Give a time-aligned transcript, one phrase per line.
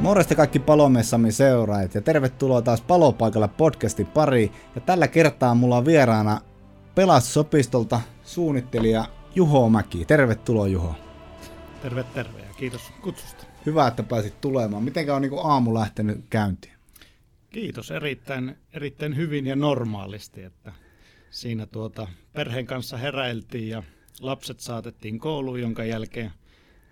[0.00, 4.52] Morjesta kaikki palomessamme seuraajat ja tervetuloa taas Palopaikalla podcastin pari.
[4.74, 6.40] Ja tällä kertaa mulla on vieraana
[6.94, 9.04] Pelastosopistolta suunnittelija
[9.34, 10.04] Juho Mäki.
[10.04, 10.94] Tervetuloa Juho.
[11.82, 13.44] Terve, terve ja kiitos kutsusta.
[13.66, 14.82] Hyvä, että pääsit tulemaan.
[14.82, 16.74] Mitenkä on niin aamu lähtenyt käyntiin?
[17.50, 20.72] Kiitos, erittäin, erittäin hyvin ja normaalisti, että
[21.30, 23.82] siinä tuota perheen kanssa heräiltiin ja
[24.20, 26.32] lapset saatettiin kouluun, jonka jälkeen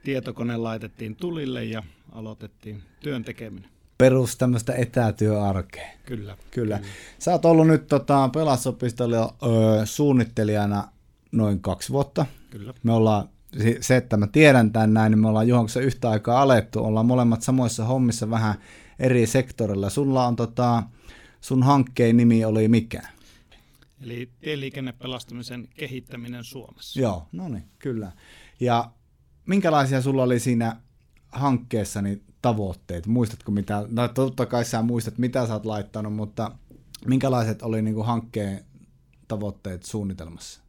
[0.09, 3.71] tietokone laitettiin tulille ja aloitettiin työn tekeminen.
[3.99, 5.89] Perus tämmöistä etätyöarkea.
[6.07, 6.37] Kyllä.
[6.51, 6.79] Kyllä.
[6.79, 6.89] Kyllä.
[7.19, 10.89] Sä oot ollut nyt tota, pelasopistolla öö, suunnittelijana
[11.33, 12.27] noin kaksi vuotta.
[12.51, 12.75] Kyllä.
[12.83, 13.29] Me ollaan,
[13.81, 16.85] se, että mä tiedän tämän näin, niin me ollaan Juhon yhtä aikaa alettu.
[16.85, 18.55] Ollaan molemmat samoissa hommissa vähän
[18.99, 19.91] eri sektorilla.
[19.91, 20.83] Sulla on tota,
[21.41, 23.03] sun hankkeen nimi oli mikä?
[24.01, 27.01] Eli tieliikennepelastamisen kehittäminen Suomessa.
[27.01, 28.13] Joo, no niin, kyllä.
[28.61, 28.91] Ja
[29.49, 30.77] minkälaisia sulla oli siinä
[31.33, 33.07] hankkeessani tavoitteet?
[33.07, 36.57] Muistatko mitä, no totta kai sä muistat mitä sä oot laittanut, mutta
[37.07, 38.65] minkälaiset oli niin kuin hankkeen
[39.29, 40.63] tavoitteet suunnitelmassa?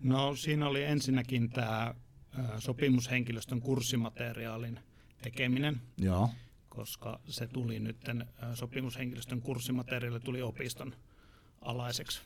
[0.00, 1.94] No siinä oli ensinnäkin tämä
[2.58, 4.80] sopimushenkilöstön kurssimateriaalin
[5.22, 5.80] tekeminen.
[5.98, 6.30] Joo.
[6.68, 7.96] Koska se tuli nyt,
[8.54, 10.94] sopimushenkilöstön kurssimateriaali tuli opiston
[11.60, 12.20] alaiseksi.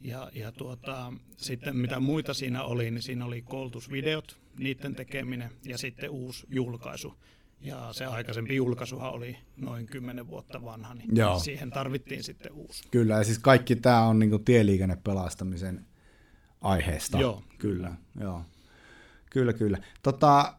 [0.00, 5.78] Ja, ja tuota, sitten mitä muita siinä oli, niin siinä oli koulutusvideot, niiden tekeminen ja
[5.78, 7.14] sitten uusi julkaisu.
[7.60, 11.38] Ja se aikaisempi julkaisuhan oli noin 10 vuotta vanha, niin Joo.
[11.38, 12.82] siihen tarvittiin sitten uusi.
[12.90, 15.86] Kyllä, ja siis kaikki tämä on niin tieliikennepelastamisen
[16.60, 17.18] aiheesta.
[17.18, 17.42] Joo.
[17.58, 18.42] Kyllä, joo.
[19.30, 19.78] Kyllä, kyllä.
[20.02, 20.54] Tota,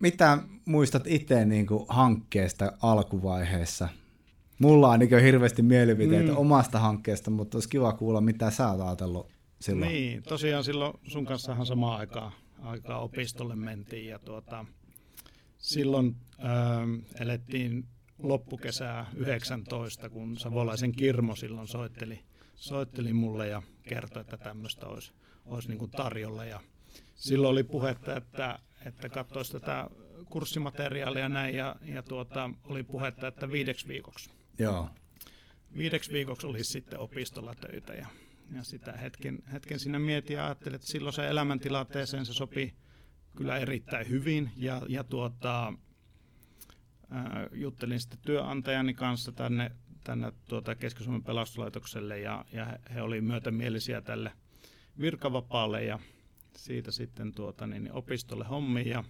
[0.00, 3.88] mitä muistat itse niin hankkeesta alkuvaiheessa?
[4.58, 6.38] Mulla on niin hirveästi mielipiteitä mm.
[6.38, 9.92] omasta hankkeesta, mutta olisi kiva kuulla, mitä sä oot ajatellut silloin.
[9.92, 12.32] Niin, tosiaan silloin sun kanssahan samaan aikaan,
[12.62, 14.64] aikaa opistolle mentiin ja tuota,
[15.58, 17.84] silloin ähm, elettiin
[18.18, 22.20] loppukesää 19, kun Savolaisen Kirmo silloin soitteli,
[22.54, 25.12] soitteli mulle ja kertoi, että tämmöistä olisi,
[25.46, 26.44] olisi niin kuin tarjolla.
[26.44, 26.60] Ja
[27.14, 29.90] silloin oli puhetta, että, että katsoisi tätä
[30.30, 34.88] kurssimateriaalia näin ja, ja tuota, oli puhetta, että viideksi viikoksi Joo.
[35.76, 38.06] Viideksi viikoksi olisi sitten opistolla töitä ja,
[38.54, 42.74] ja sitä hetken, hetken sinne mietin ja ajattelin, että silloin se elämäntilanteeseen se sopi
[43.36, 44.50] kyllä erittäin hyvin.
[44.56, 45.72] Ja, ja tuota,
[47.10, 49.70] ää, juttelin sitten työnantajani kanssa tänne,
[50.04, 54.32] tänne tuota Keski-Suomen pelastuslaitokselle ja, ja he, he olivat myötämielisiä tälle
[55.00, 55.98] virkavapaalle ja
[56.56, 58.88] siitä sitten tuota, niin, opistolle hommiin.
[58.88, 59.04] Ja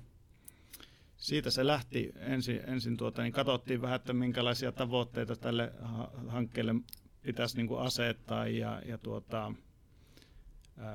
[1.16, 2.12] siitä se lähti.
[2.16, 5.72] Ensin, ensin tuota, niin katsottiin vähän, että minkälaisia tavoitteita tälle
[6.28, 6.74] hankkeelle
[7.22, 9.52] pitäisi niin kuin asettaa ja, ja tuota,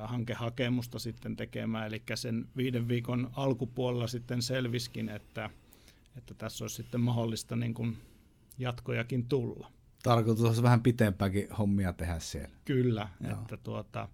[0.04, 1.88] hankehakemusta sitten tekemään.
[1.88, 5.50] Eli sen viiden viikon alkupuolella sitten selviskin, että,
[6.18, 7.98] että tässä olisi sitten mahdollista niin kuin
[8.58, 9.72] jatkojakin tulla.
[10.04, 12.56] Tarkoitus olisi vähän pitempäänkin hommia tehdä siellä.
[12.66, 13.32] Kyllä, Joo.
[13.32, 14.10] että tuota,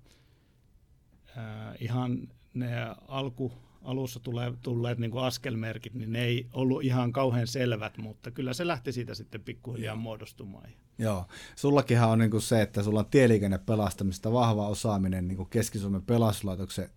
[1.38, 2.72] äh, ihan ne
[3.08, 3.54] alku,
[3.84, 8.54] alussa tulee, tulleet niin kuin askelmerkit, niin ne ei ollut ihan kauhean selvät, mutta kyllä
[8.54, 10.70] se lähti siitä sitten pikkuhiljaa muodostumaan.
[10.98, 11.26] Joo,
[11.56, 16.90] sullakinhan on niin kuin se, että sulla on tieliikennepelastamista vahva osaaminen niin kuin Keski-Suomen pelastuslaitoksen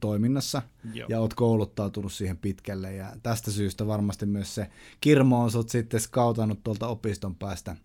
[0.00, 0.62] toiminnassa
[0.94, 1.08] Joo.
[1.10, 4.70] ja oot kouluttautunut siihen pitkälle ja tästä syystä varmasti myös se
[5.00, 7.76] Kirmo on sut sitten skautannut tuolta opiston päästä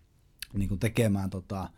[0.52, 1.70] niin kuin tekemään tota,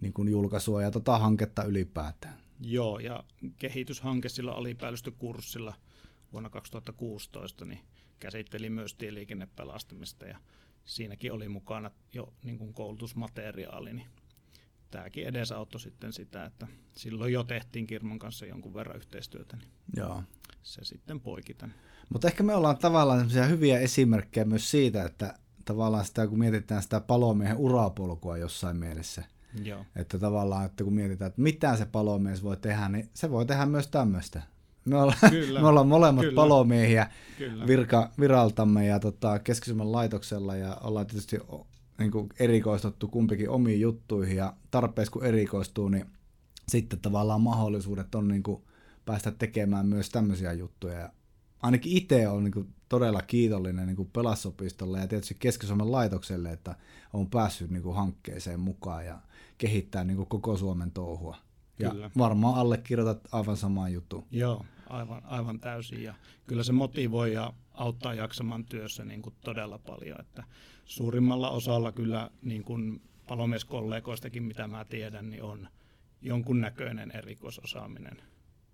[0.00, 2.34] niin kuin julkaisua ja tota hanketta ylipäätään.
[2.60, 3.24] Joo, ja
[3.56, 5.74] kehityshanke sillä alipäällistökurssilla–
[6.32, 7.80] vuonna 2016 niin
[8.20, 10.38] käsitteli myös tieliikennepelastamista ja
[10.84, 14.06] siinäkin oli mukana jo niin kuin koulutusmateriaali, niin
[14.90, 20.22] tämäkin edesauttoi sitten sitä, että silloin jo tehtiin Kirmon kanssa jonkun verran yhteistyötä, niin Joo.
[20.62, 21.56] se sitten poiki.
[22.12, 27.00] Mutta ehkä me ollaan tavallaan hyviä esimerkkejä myös siitä, että tavallaan sitä, kun mietitään sitä
[27.00, 29.24] palomiehen urapolkua jossain mielessä,
[29.64, 29.84] Joo.
[29.96, 33.66] että tavallaan, että kun mietitään, että mitä se palomies voi tehdä, niin se voi tehdä
[33.66, 34.42] myös tämmöistä.
[34.84, 35.60] Me ollaan, Kyllä.
[35.62, 36.36] me ollaan molemmat Kyllä.
[36.36, 37.66] palomiehiä Kyllä.
[37.66, 41.38] Virka, viraltamme ja tota, keski laitoksella ja ollaan tietysti
[41.98, 46.06] niin kuin erikoistuttu kumpikin omiin juttuihin ja tarpeessa kun erikoistuu, niin
[46.68, 48.62] sitten tavallaan mahdollisuudet on niin kuin
[49.04, 50.98] päästä tekemään myös tämmöisiä juttuja.
[50.98, 51.12] Ja
[51.62, 56.76] ainakin itse on niin kuin todella kiitollinen niin kuin Pelasopistolle ja tietysti keski laitokselle, että
[57.12, 59.18] on päässyt niin kuin hankkeeseen mukaan ja
[59.58, 61.36] kehittää niin kuin koko Suomen touhua.
[61.80, 62.10] Ja kyllä.
[62.18, 64.24] varmaan allekirjoitat aivan samaan juttuun.
[64.30, 66.02] Joo, aivan, aivan täysin.
[66.02, 66.14] Ja
[66.46, 70.20] kyllä se motivoi ja auttaa jaksamaan työssä niin kuin todella paljon.
[70.20, 70.44] Että
[70.84, 75.68] suurimmalla osalla kyllä niin kuin palomieskollegoistakin, mitä mä tiedän, niin on
[76.22, 78.22] jonkunnäköinen erikoisosaaminen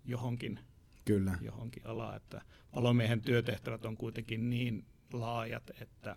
[0.05, 0.61] johonkin,
[1.05, 1.38] kyllä.
[1.41, 2.17] johonkin alaan.
[2.17, 2.43] Että
[2.75, 6.17] palomiehen työtehtävät on kuitenkin niin laajat, että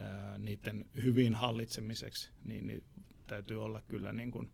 [0.00, 2.84] ää, niiden hyvin hallitsemiseksi, niin, niin
[3.26, 4.50] täytyy olla kyllä niin kuin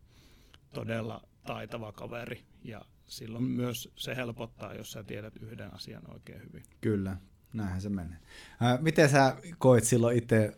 [0.73, 6.63] todella taitava kaveri ja silloin myös se helpottaa, jos sä tiedät yhden asian oikein hyvin.
[6.81, 7.17] Kyllä,
[7.53, 8.17] näinhän se menee.
[8.59, 10.57] Ää, miten sä koit silloin itse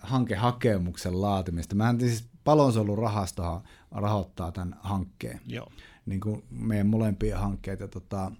[0.00, 1.74] hankehakemuksen laatimista?
[1.74, 5.40] Mä siis Palonsuojelurahastohan rahoittaa tämän hankkeen.
[5.46, 5.72] Joo.
[6.06, 7.88] Niin kuin meidän molempia hankkeita.
[7.88, 8.32] Tota,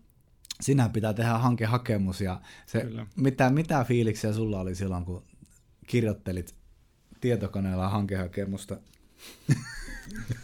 [0.60, 2.86] sinä pitää tehdä hankehakemus ja se,
[3.16, 5.24] mitä, mitä fiiliksiä sulla oli silloin, kun
[5.86, 6.54] kirjoittelit
[7.20, 8.76] tietokoneella hankehakemusta?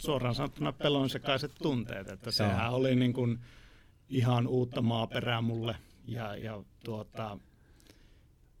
[0.00, 3.38] suoraan sanottuna pelon sekaiset tunteet, että sehän oli niin kuin
[4.08, 5.76] ihan uutta maaperää mulle
[6.06, 7.38] ja, ja tuota,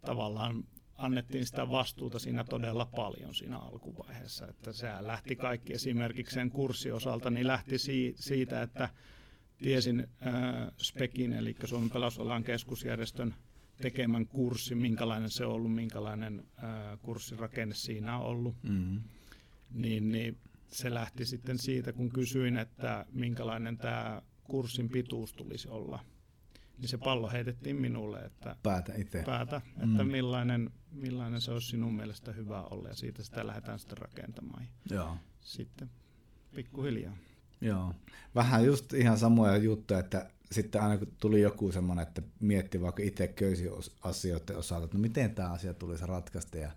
[0.00, 0.64] tavallaan
[0.96, 4.46] annettiin sitä vastuuta siinä todella paljon siinä alkuvaiheessa.
[4.46, 7.76] Että sehän lähti kaikki esimerkiksi sen kurssin osalta, niin lähti
[8.14, 8.88] siitä, että
[9.58, 10.34] tiesin äh,
[10.76, 13.34] SPEKin, eli Suomen pelastusalan keskusjärjestön
[13.82, 18.56] tekemän kurssi, minkälainen se on ollut, minkälainen äh, kurssirakenne siinä on ollut.
[18.62, 19.00] Mm-hmm.
[19.70, 20.38] Niin, niin
[20.70, 26.04] se lähti sitten siitä, kun kysyin, että minkälainen tämä kurssin pituus tulisi olla.
[26.78, 29.22] Niin se pallo heitettiin minulle, että päätä itse.
[29.22, 30.10] Päätä, että mm.
[30.10, 34.68] millainen, millainen se olisi sinun mielestä hyvä olla ja siitä sitä lähdetään sitten rakentamaan.
[34.90, 35.16] Joo.
[35.40, 35.90] Sitten
[36.54, 37.16] pikkuhiljaa.
[37.60, 37.94] Joo.
[38.34, 43.02] Vähän just ihan samoja juttuja, että sitten aina kun tuli joku semmoinen, että mietti vaikka
[43.02, 43.70] itse köysi
[44.02, 46.70] asioiden osalta, että no miten tämä asia tulisi ratkaista ja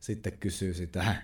[0.00, 1.22] sitten kysyy sitä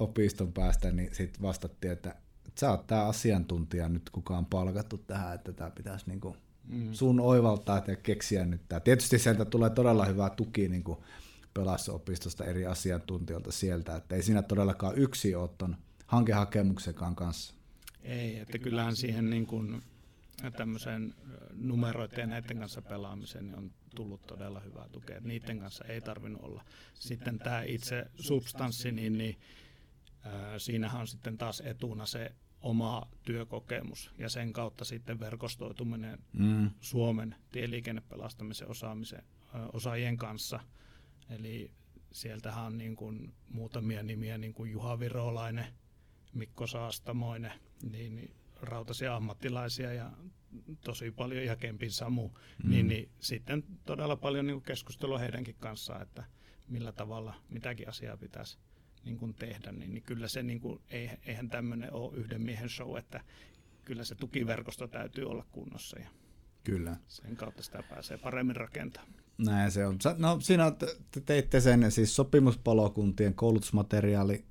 [0.00, 2.14] opiston päästä, niin sitten vastattiin, että
[2.60, 6.36] sä oot tämä asiantuntija nyt, kuka on palkattu tähän, että tämä pitäisi niinku
[6.68, 6.92] mm.
[6.92, 8.80] sun oivaltaa ja keksiä nyt tämä.
[8.80, 10.98] Tietysti sieltä tulee todella hyvää tuki niin kuin
[11.54, 15.76] pelastusopistosta eri asiantuntijoilta sieltä, että ei siinä todellakaan yksi ole ton
[16.06, 17.54] hankehakemuksenkaan kanssa.
[18.02, 19.82] Ei, että kyllähän siihen niin kuin
[20.56, 21.14] tämmöiseen
[21.54, 25.20] numeroiden ja näiden kanssa pelaamiseen niin on tullut todella hyvää tukea.
[25.20, 26.64] Niiden kanssa ei tarvinnut olla.
[26.94, 29.38] Sitten tämä itse substanssi, niin, niin
[30.58, 36.70] siinähän on sitten taas etuna se oma työkokemus ja sen kautta sitten verkostoituminen mm.
[36.80, 39.22] Suomen tieliikennepelastamisen osaamisen,
[39.72, 40.60] osaajien kanssa.
[41.30, 41.70] Eli
[42.12, 45.66] sieltähän on niin kuin muutamia nimiä, niin kuin Juha Virolainen,
[46.34, 47.52] Mikko Saastamoinen,
[47.90, 50.10] niin, niin rautaisia ammattilaisia ja
[50.84, 52.70] tosi paljon ja Kempin Samu, mm.
[52.70, 56.24] niin, niin sitten todella paljon niin keskustelua heidänkin kanssaan, että
[56.68, 58.58] millä tavalla mitäkin asiaa pitäisi
[59.04, 60.80] niin kuin tehdä, niin, niin kyllä se, niin kuin,
[61.26, 63.24] eihän tämmöinen ole yhden miehen show, että
[63.84, 66.08] kyllä se tukiverkosto täytyy olla kunnossa ja
[66.64, 66.96] kyllä.
[67.08, 69.14] sen kautta sitä pääsee paremmin rakentamaan.
[69.38, 69.98] Näin se on.
[70.18, 70.70] No siinä
[71.10, 74.44] te teitte sen, siis sopimuspalokuntien koulutusmateriaali,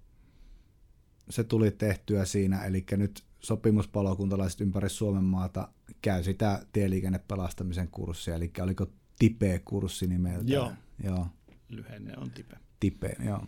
[1.29, 5.67] se tuli tehtyä siinä, eli nyt sopimuspalokuntalaiset ympäri Suomen maata
[6.01, 8.87] käy sitä tieliikennepelastamisen kurssia, eli oliko
[9.19, 10.51] TIPE-kurssi nimeltä?
[10.51, 10.71] Joo.
[11.03, 11.27] joo.
[11.69, 12.57] Lyhenne on TIPE.
[12.79, 13.47] TIPE, joo.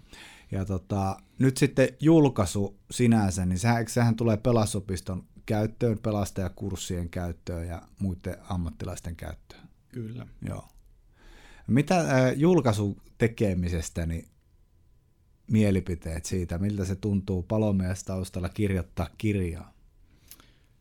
[0.51, 7.81] Ja tota, nyt sitten julkaisu sinänsä, niin sehän, sehän tulee pelasopiston käyttöön, pelastajakurssien käyttöön ja
[7.99, 9.69] muiden ammattilaisten käyttöön.
[9.89, 10.27] Kyllä.
[10.47, 10.67] Joo.
[11.67, 14.27] Mitä äh, julkaisun tekemisestä, niin
[15.47, 19.73] mielipiteet siitä, miltä se tuntuu palomiestaustalla kirjoittaa kirjaa?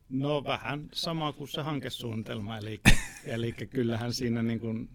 [0.08, 2.80] No vähän sama kuin se hankesuunnitelma, eli,
[3.24, 4.90] eli kyllähän siinä niin kuin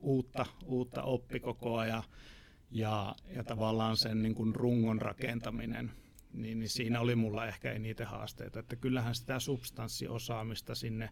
[0.00, 2.02] uutta, uutta oppi koko ajan
[2.70, 5.90] ja, ja tavallaan sen niin kuin rungon rakentaminen,
[6.32, 11.10] niin, niin siinä oli mulla ehkä eniten haasteita, että kyllähän sitä substanssiosaamista sinne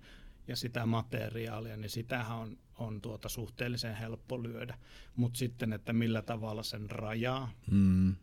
[0.48, 4.78] ja sitä materiaalia, niin sitähän on, on tuota suhteellisen helppo lyödä.
[5.16, 8.16] Mutta sitten, että millä tavalla sen rajaa, mm.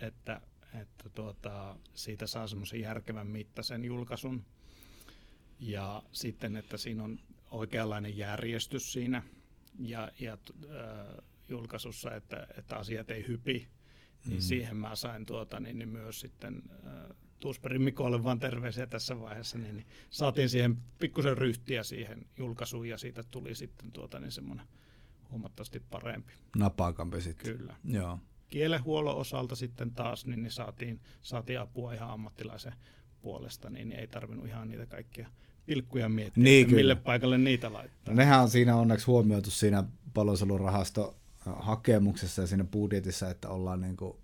[0.00, 0.40] että,
[0.80, 4.44] että tuota, siitä saa semmoisen järkevän mittaisen julkaisun.
[5.60, 7.18] Ja sitten, että siinä on
[7.50, 9.22] oikeanlainen järjestys siinä
[9.78, 13.68] ja, ja äh, julkaisussa, että, että asiat ei hypi,
[14.26, 14.40] niin mm.
[14.40, 19.58] siihen mä sain tuota, niin, niin myös sitten äh, Tuusperin Mikolle vaan terveisiä tässä vaiheessa,
[19.58, 24.66] niin, niin saatiin siihen pikkusen ryhtiä siihen julkaisuun ja siitä tuli sitten tuota, niin semmoinen
[25.30, 26.32] huomattavasti parempi.
[26.56, 27.56] Napakampi sitten.
[27.56, 27.76] Kyllä.
[27.84, 28.18] Joo.
[28.48, 32.74] Kielenhuollon osalta sitten taas niin, niin saatiin, saatiin apua ihan ammattilaisen
[33.22, 35.28] puolesta, niin, niin ei tarvinnut ihan niitä kaikkia
[35.66, 38.14] pilkkuja miettiä, niin, mille paikalle niitä laittaa.
[38.14, 43.96] No, nehän on siinä onneksi huomioitu siinä paloselurahasto hakemuksessa ja siinä budjetissa, että ollaan niin
[43.96, 44.16] kuin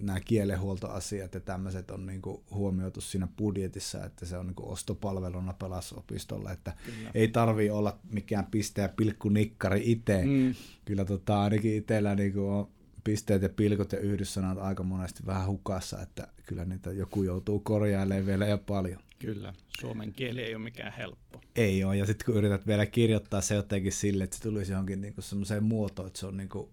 [0.00, 4.68] nämä kielenhuoltoasiat ja tämmöiset on niin kuin huomioitu siinä budjetissa, että se on niin kuin
[4.68, 7.10] ostopalveluna pelasopistolle, että Kyllä.
[7.14, 10.24] ei tarvi olla mikään piste ja pilkku nikkari itse.
[10.24, 10.54] Mm.
[10.84, 12.68] Kyllä tota, ainakin itsellä niin kuin on
[13.04, 18.26] pisteet ja pilkot ja yhdyssanat aika monesti vähän hukassa, että kyllä niitä joku joutuu korjailemaan
[18.26, 19.00] vielä ja paljon.
[19.24, 21.40] Kyllä, suomen kieli ei ole mikään helppo.
[21.56, 25.00] Ei ole, ja sitten kun yrität vielä kirjoittaa se jotenkin sille, että se tulisi johonkin
[25.00, 26.72] niinku semmoiseen muotoon, että se on niinku,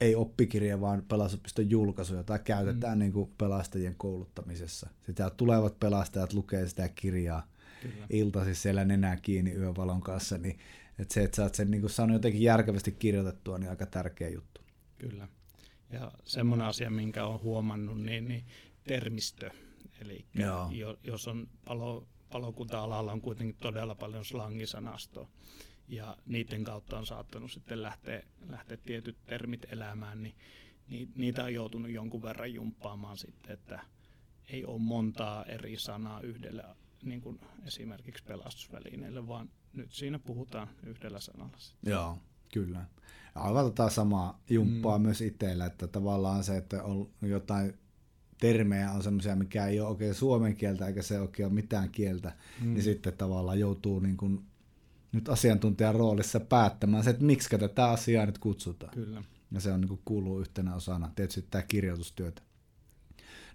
[0.00, 3.00] ei oppikirja, vaan pelastusopiston julkaisu, jota käytetään mm.
[3.00, 4.90] niinku pelastajien kouluttamisessa.
[5.06, 7.50] Sitä tulevat pelastajat lukee sitä kirjaa
[7.82, 8.06] Kyllä.
[8.10, 10.58] iltasi siellä nenää kiinni yövalon kanssa, niin
[10.98, 14.60] että se, että sä oot sen niin saanut jotenkin järkevästi kirjoitettua, niin aika tärkeä juttu.
[14.98, 15.28] Kyllä.
[15.90, 18.44] Ja semmoinen asia, minkä olen huomannut, niin, niin
[18.84, 19.50] termistö.
[20.00, 20.26] Eli
[21.04, 25.28] jos on palo, palokunta-alalla on kuitenkin todella paljon slangisanastoa,
[25.88, 30.34] ja niiden kautta on saattanut sitten lähteä, lähteä tietyt termit elämään, niin,
[30.88, 33.80] niin niitä on joutunut jonkun verran jumppaamaan sitten, että
[34.48, 36.64] ei ole montaa eri sanaa yhdelle
[37.02, 41.58] niin kuin esimerkiksi pelastusvälineille, vaan nyt siinä puhutaan yhdellä sanalla.
[41.58, 41.90] Sitten.
[41.90, 42.18] Joo,
[42.52, 42.84] kyllä.
[43.34, 45.02] Aivan tota samaa jumppaa mm.
[45.02, 47.74] myös itsellä, että tavallaan se, että on jotain
[48.40, 52.32] termejä on semmoisia, mikä ei ole oikein suomen kieltä eikä se oikein ole mitään kieltä,
[52.60, 52.72] mm.
[52.74, 54.44] niin sitten tavallaan joutuu niin kuin
[55.12, 58.94] nyt asiantuntijan roolissa päättämään se, että miksi tätä asiaa nyt kutsutaan.
[58.94, 59.22] Kyllä.
[59.52, 62.42] Ja se on niin kuin kuuluu yhtenä osana, tietysti tämä kirjoitustyötä.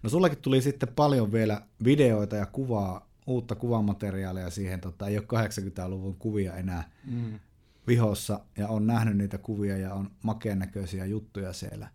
[0.04, 5.26] No sullekin tuli sitten paljon vielä videoita ja kuvaa uutta kuvamateriaalia siihen, tota, ei ole
[5.48, 7.40] 80-luvun kuvia enää mm.
[7.88, 11.88] vihossa, ja on nähnyt niitä kuvia ja on makeen näköisiä juttuja siellä.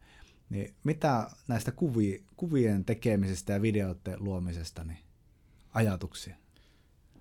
[0.50, 4.99] Niin mitä näistä kuvi, kuvien tekemisestä ja videoiden luomisesta, niin
[5.75, 6.37] ajatuksia?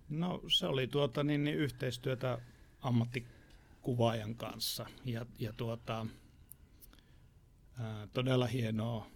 [0.09, 2.39] No se oli tuota, niin, niin yhteistyötä
[2.81, 6.05] ammattikuvaajan kanssa ja, ja tuota,
[7.79, 9.07] ää, todella hienoa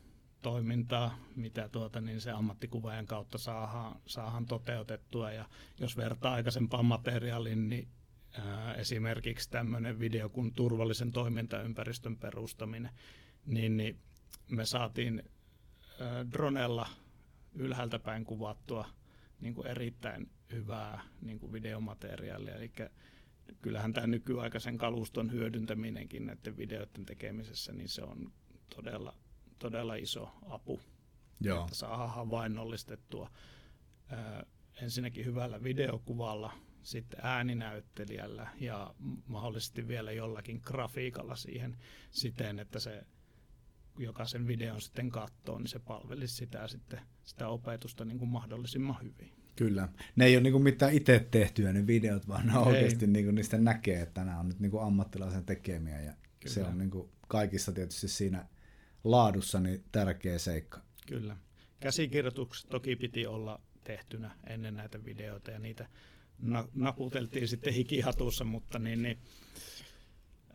[0.41, 5.31] toimintaa, mitä tuota, niin se ammattikuvaajan kautta saadaan, saadaan toteutettua.
[5.31, 5.45] Ja
[5.79, 7.87] jos vertaa aikaisempaan materiaaliin, niin
[8.31, 12.91] ää, esimerkiksi tämmöinen video kuin turvallisen toimintaympäristön perustaminen,
[13.45, 13.99] niin, niin
[14.51, 15.23] me saatiin
[15.99, 16.89] ää, dronella
[17.53, 18.89] ylhäältä päin kuvattua
[19.39, 22.55] niin kuin erittäin hyvää niin kuin videomateriaalia.
[22.55, 22.71] Eli
[23.61, 28.33] kyllähän tämä nykyaikaisen kaluston hyödyntäminenkin näiden videoiden tekemisessä, niin se on
[28.75, 29.13] todella
[29.59, 30.81] todella iso apu,
[31.41, 31.63] Joo.
[31.63, 33.29] että saa havainnollistettua
[34.09, 34.45] ää,
[34.81, 38.95] ensinnäkin hyvällä videokuvalla, sitten ääninäyttelijällä ja
[39.27, 41.77] mahdollisesti vielä jollakin grafiikalla siihen
[42.11, 43.05] siten, että se
[43.97, 49.01] joka sen videon sitten katsoo, niin se palvelisi sitä, sitten, sitä opetusta niin kuin mahdollisimman
[49.01, 49.33] hyvin.
[49.55, 49.89] Kyllä.
[50.15, 53.35] Ne ei ole niin kuin mitään itse tehtyä ne videot, vaan ne oikeasti niin kuin
[53.35, 56.53] niistä näkee, että nämä on nyt niin kuin ammattilaisen tekemiä ja Kyllä.
[56.53, 58.47] se on niin kuin kaikissa tietysti siinä
[59.03, 60.81] laadussa niin tärkeä seikka.
[61.07, 61.37] Kyllä.
[61.79, 65.87] Käsikirjoitukset toki piti olla tehtynä ennen näitä videoita ja niitä
[66.39, 69.17] na- naputeltiin sitten hikihatussa, mutta niin, niin,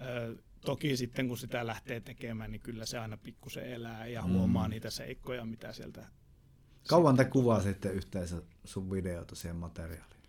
[0.00, 4.33] ö, toki sitten kun sitä lähtee tekemään, niin kyllä se aina pikkusen elää ja mm.
[4.33, 6.07] huomaa niitä seikkoja, mitä sieltä...
[6.88, 10.23] Kauan te kuvaa sitten yhteensä sun videota siihen materiaaliin?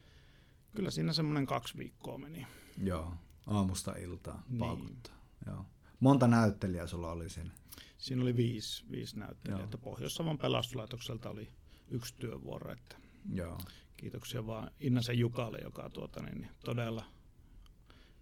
[0.75, 2.47] Kyllä siinä semmoinen kaksi viikkoa meni.
[2.83, 3.13] Joo,
[3.47, 4.97] aamusta iltaan niin.
[5.45, 5.65] Joo.
[5.99, 7.51] Monta näyttelijää sulla oli siinä?
[7.97, 9.67] Siinä oli viisi, viisi näyttelijää.
[9.81, 11.47] Pohjois-Savon pelastuslaitokselta oli
[11.91, 12.71] yksi työvuoro.
[12.71, 12.95] Että
[13.33, 13.57] Joo.
[13.97, 17.05] Kiitoksia vaan Innasen Jukalle, joka tuota, niin, niin, todella,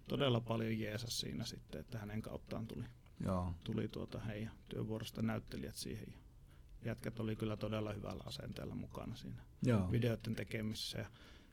[0.08, 2.84] todella paljon jeesas siinä sitten, että hänen kauttaan tuli,
[3.24, 3.54] Joo.
[3.64, 6.12] tuli tuota, heidän työvuorosta näyttelijät siihen.
[6.12, 6.18] Ja
[6.84, 9.92] jätkät oli kyllä todella hyvällä asenteella mukana siinä Joo.
[9.92, 10.98] videoiden tekemisessä.
[10.98, 11.06] Ja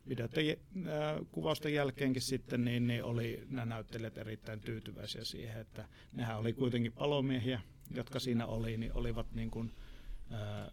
[0.10, 6.38] videoiden äh, kuvausten jälkeenkin sitten niin, niin oli nämä näyttelijät erittäin tyytyväisiä siihen, että nehän
[6.38, 9.72] oli kuitenkin palomiehiä, jotka siinä oli, niin olivat niin kuin,
[10.30, 10.72] ää,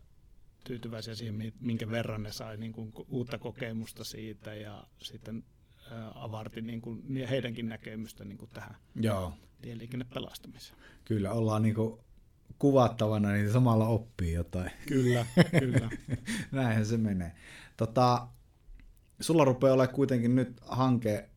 [0.64, 5.61] tyytyväisiä siihen, minkä verran ne sai niin kuin uutta kokemusta siitä ja sitten ää,
[6.14, 9.32] avarti niin kuin heidänkin näkemystä niin kuin tähän Joo.
[9.62, 10.78] tieliikennepelastamiseen.
[11.04, 12.00] Kyllä, ollaan niin kuin
[12.58, 14.70] kuvattavana, niin samalla oppii jotain.
[14.86, 15.26] Kyllä,
[15.60, 15.90] kyllä.
[16.52, 17.32] Näinhän se menee.
[17.76, 18.28] Tota,
[19.20, 21.28] sulla rupeaa olemaan kuitenkin nyt hanke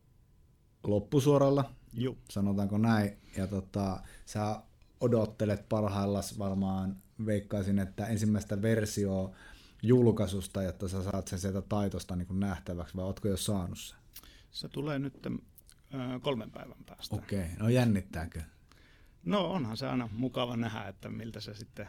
[0.84, 2.16] loppusuoralla, Juh.
[2.30, 4.62] sanotaanko näin, ja tota, sä
[5.00, 9.32] odottelet parhaillaan varmaan, veikkaisin, että ensimmäistä versio
[9.82, 13.98] julkaisusta, jotta sä saat sen sieltä taitosta niin kuin nähtäväksi, vai ootko jo saanut sen?
[14.56, 17.16] Se tulee nyt äh, kolmen päivän päästä.
[17.16, 17.56] Okei, okay.
[17.58, 18.42] no jännittääkö?
[19.24, 21.88] No onhan se aina mukava nähdä, että miltä se sitten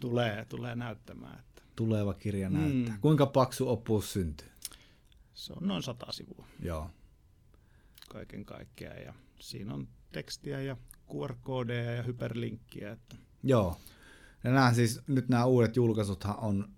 [0.00, 1.38] tulee, tulee näyttämään.
[1.38, 1.62] Että.
[1.76, 2.94] Tuleva kirja näyttää.
[2.94, 3.00] Mm.
[3.00, 4.48] Kuinka paksu opus syntyy?
[5.34, 6.46] Se on noin sata sivua.
[6.62, 6.90] Joo.
[8.08, 10.76] Kaiken kaikkiaan ja siinä on tekstiä ja
[11.10, 12.92] QR-koodeja ja hyperlinkkiä.
[12.92, 13.16] Että.
[13.42, 13.80] Joo.
[14.44, 16.68] Ja nämä siis, nyt nämä uudet julkaisuthan on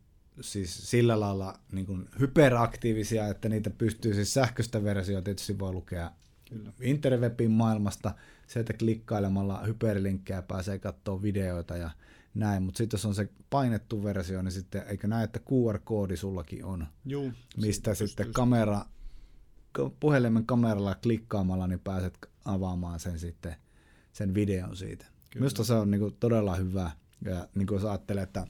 [0.40, 6.10] siis sillä lailla niin kuin hyperaktiivisia, että niitä pystyy siis sähköistä versiota tietysti voi lukea
[6.48, 6.72] Kyllä.
[6.80, 8.14] interwebin maailmasta,
[8.46, 11.90] se, että klikkailemalla hyperlinkkejä pääsee katsoa videoita ja
[12.34, 16.64] näin, mutta sitten jos on se painettu versio, niin sitten eikö näe, että QR-koodi sullakin
[16.64, 18.84] on, Juu, mistä sitten kamera,
[20.00, 23.56] puhelimen kameralla klikkaamalla, niin pääset avaamaan sen sitten
[24.12, 25.04] sen videon siitä.
[25.04, 25.42] Kyllä.
[25.42, 26.90] Minusta se on niin kuin todella hyvä.
[27.24, 28.46] Ja niin kuin jos ajattelee, että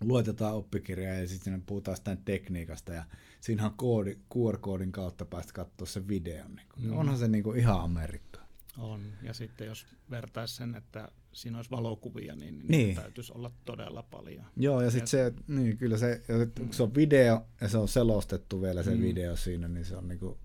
[0.00, 3.04] luetetaan oppikirjaa ja sitten puhutaan sitä tekniikasta ja
[3.40, 6.56] siinä on koodi, QR-koodin kautta päästä katsoa se videon.
[6.56, 6.86] Niin kuin.
[6.86, 6.98] Mm.
[6.98, 8.40] Onhan se niin kuin ihan Amerikka.
[8.78, 12.96] On, ja sitten jos vertaisi sen, että siinä olisi valokuvia, niin, niin, niin.
[12.96, 14.44] täytyisi olla todella paljon.
[14.56, 16.22] Joo, ja sitten se, niin kyllä se,
[16.58, 19.02] kun se on video ja se on selostettu vielä se mm.
[19.02, 20.38] video siinä, niin se on niin kuin,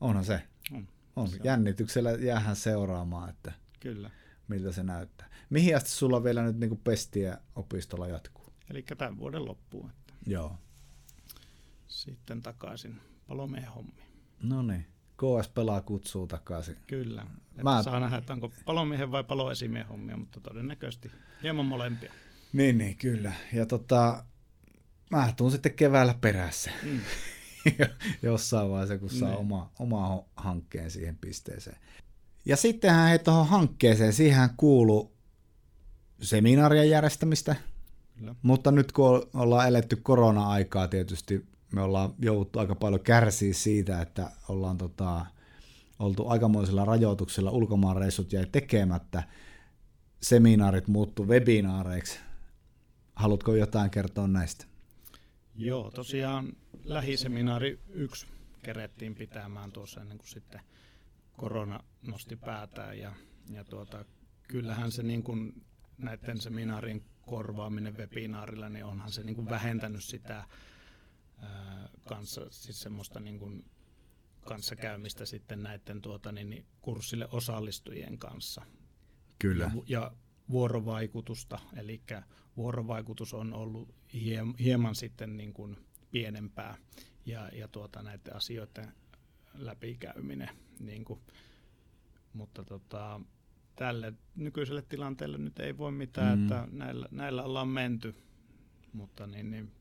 [0.00, 0.42] onhan se.
[0.72, 0.88] On.
[1.16, 1.28] on.
[1.28, 4.10] Se Jännityksellä jäähän seuraamaan, että kyllä.
[4.50, 5.30] Miltä se näyttää.
[5.50, 8.52] Mihin asti sulla vielä nyt niin pestiä opistolla jatkuu?
[8.70, 9.90] Eli tämän vuoden loppuun.
[9.90, 10.56] Että Joo.
[11.88, 14.08] Sitten takaisin palomiehen hommiin.
[14.42, 14.86] No niin.
[15.16, 16.76] KS pelaa kutsuu takaisin.
[16.86, 17.26] Kyllä.
[17.62, 17.82] Mä...
[17.82, 21.10] Saa nähdä, että onko palomiehen vai paloesimiehen hommia, mutta todennäköisesti
[21.42, 22.12] hieman molempia.
[22.52, 23.32] Niin, niin kyllä.
[23.52, 24.24] Ja tota,
[25.10, 26.70] mä tuun sitten keväällä perässä.
[26.82, 27.00] Mm.
[28.22, 29.38] Jossain vaiheessa, kun saa niin.
[29.38, 31.76] oma, oma hankkeen siihen pisteeseen.
[32.44, 35.12] Ja sittenhän he tuohon hankkeeseen, siihen kuuluu
[36.22, 37.56] seminaarien järjestämistä,
[38.18, 38.34] Kyllä.
[38.42, 44.30] mutta nyt kun ollaan eletty korona-aikaa tietysti me ollaan jouduttu aika paljon kärsiä siitä, että
[44.48, 45.26] ollaan tota,
[45.98, 49.22] oltu aikamoisilla rajoituksilla, ulkomaanreissut jäi tekemättä,
[50.22, 52.18] seminaarit muuttu webinaareiksi.
[53.16, 54.64] Haluatko jotain kertoa näistä?
[55.56, 56.52] Joo, tosiaan
[56.84, 58.26] lähiseminaari yksi
[58.62, 60.60] kerettiin pitämään tuossa ennen kuin sitten
[61.40, 63.12] korona nosti päätään ja,
[63.50, 64.04] ja tuota,
[64.42, 65.66] kyllähän se niin kuin
[65.98, 70.44] näiden seminaarien korvaaminen webinaarilla, niin onhan se niin kuin vähentänyt sitä
[72.08, 73.64] kanssa, siis semmoista niin kuin
[74.40, 78.62] kanssakäymistä sitten näiden tuota, niin, niin, kurssille osallistujien kanssa.
[79.38, 79.64] Kyllä.
[79.64, 80.12] Ja, ja
[80.50, 82.02] vuorovaikutusta, eli
[82.56, 85.76] vuorovaikutus on ollut hiem, hieman sitten niin kuin
[86.10, 86.76] pienempää
[87.26, 88.92] ja, ja tuota, näiden asioiden
[89.54, 90.48] läpikäyminen.
[90.80, 91.20] Niin kuin,
[92.32, 93.20] mutta tota,
[93.76, 96.42] tälle nykyiselle tilanteelle nyt ei voi mitään, mm.
[96.42, 98.14] että näillä, näillä ollaan menty,
[98.92, 99.72] mutta niin, niin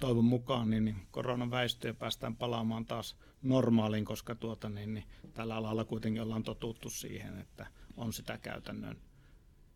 [0.00, 5.04] toivon mukaan niin, niin koronan väistyy ja päästään palaamaan taas normaaliin, koska tuota, niin, niin,
[5.34, 8.96] tällä alalla kuitenkin ollaan totuttu siihen, että on sitä käytännön,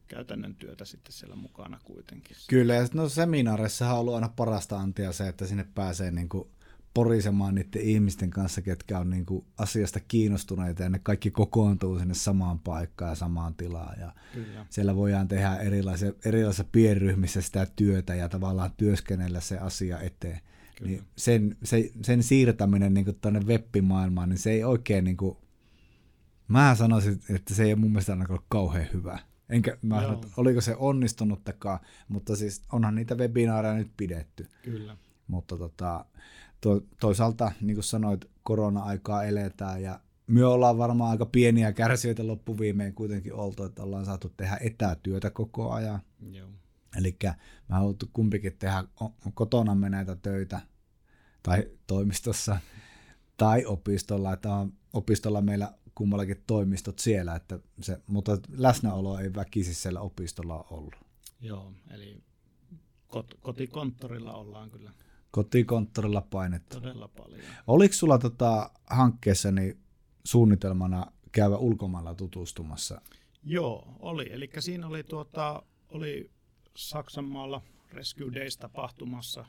[0.09, 2.37] käytännön työtä sitten siellä mukana kuitenkin.
[2.48, 6.48] Kyllä, ja no seminaareissa on ollut aina parasta antia se, että sinne pääsee niin kuin
[6.94, 12.14] porisemaan niiden ihmisten kanssa, ketkä on niin kuin asiasta kiinnostuneita ja ne kaikki kokoontuu sinne
[12.14, 14.00] samaan paikkaan ja samaan tilaan.
[14.00, 14.66] Ja Kyllä.
[14.70, 20.40] Siellä voidaan tehdä erilaisia, erilaisissa pienryhmissä sitä työtä ja tavallaan työskennellä se asia eteen.
[20.80, 25.37] Niin sen, se, sen siirtäminen niin tuonne web-maailmaan, niin se ei oikein, niin kuin,
[26.48, 29.18] mä sanoisin, että se ei ole mun mielestä ainakaan kauhean hyvä.
[29.48, 31.78] Enkä mä sanon, oliko se onnistunuttakaan,
[32.09, 34.48] mutta siis onhan niitä webinaareja nyt pidetty.
[34.62, 34.96] Kyllä.
[35.26, 36.04] Mutta tota,
[36.64, 42.94] to, toisaalta, niin kuin sanoit, korona-aikaa eletään ja me ollaan varmaan aika pieniä kärsijöitä loppuviimeen
[42.94, 46.00] kuitenkin oltu, että ollaan saatu tehdä etätyötä koko ajan.
[46.96, 47.16] Eli
[47.68, 48.85] mä haluttu kumpikin tehdä
[49.35, 50.61] kotonamme näitä töitä
[51.42, 52.59] tai toimistossa
[53.37, 59.74] tai opistolla, että on opistolla meillä kummallakin toimistot siellä, että se, mutta läsnäolo ei väkisi
[59.74, 60.94] siellä opistolla ollut.
[61.40, 62.22] Joo, eli
[63.16, 64.92] kot- kotikonttorilla ollaan kyllä
[65.35, 66.81] Kotikonttorilla painettu.
[66.81, 67.40] Todella paljon.
[67.66, 69.77] Oliko sulla tota hankkeessani
[70.25, 73.01] suunnitelmana käydä ulkomailla tutustumassa?
[73.44, 74.33] Joo, oli.
[74.33, 76.31] Eli siinä oli, tuota, oli
[76.77, 79.44] Saksanmaalla Rescue Days tapahtumassa.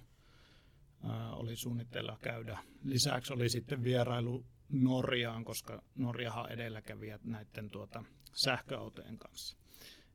[1.04, 2.60] Ää, oli suunnitteilla käydä.
[2.84, 9.58] Lisäksi oli sitten vierailu Norjaan, koska Norjahan edelläkävijät näiden tuota, sähköautojen kanssa.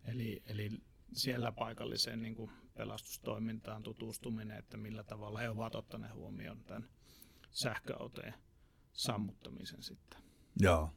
[0.05, 0.71] Eli, eli
[1.13, 6.89] siellä paikalliseen niin kuin pelastustoimintaan tutustuminen, että millä tavalla he ovat ottaneet huomioon tämän
[7.51, 8.35] sähköautojen
[8.93, 10.23] sammuttamisen sitten.
[10.61, 10.91] Joo.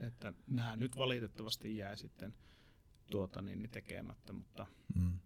[0.00, 2.34] Että nämä nyt valitettavasti jää sitten
[3.10, 4.66] tuota niin, niin tekemättä, mutta...
[4.94, 5.18] Mm.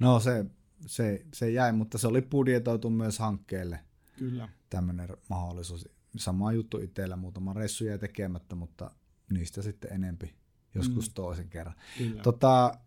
[0.00, 0.46] No se,
[0.86, 3.80] se, se jäi, mutta se oli budjetoitu myös hankkeelle.
[4.18, 4.48] Kyllä.
[4.70, 5.88] Tämmöinen mahdollisuus.
[6.16, 8.90] Sama juttu itsellä, muutama reissu jäi tekemättä, mutta
[9.30, 10.34] niistä sitten enempi
[10.74, 11.14] joskus mm.
[11.14, 11.76] toisen kerran.
[11.98, 12.22] Kyllä.
[12.22, 12.78] Tota,